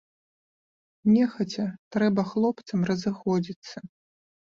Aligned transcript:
Нехаця 1.15 1.65
трэба 1.99 2.21
хлопцам 2.33 2.79
разыходзіцца. 2.95 3.77